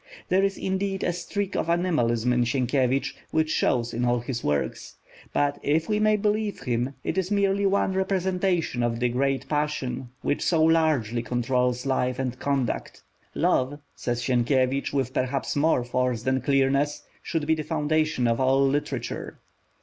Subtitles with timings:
[0.29, 4.95] There is indeed a streak of animalism in Sienkiewicz, which shows in all his works;
[5.31, 10.09] but, if we may believe him, it is merely one representation of the great passion,
[10.23, 13.03] which so largely controls life and conduct.
[13.35, 18.67] Love, says Sienkiewicz, with perhaps more force than clearness, should be the foundation of all
[18.67, 19.37] literature.